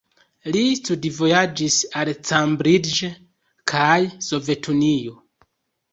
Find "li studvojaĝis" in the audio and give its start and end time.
0.53-1.77